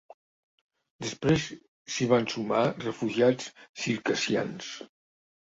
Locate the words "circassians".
3.85-4.73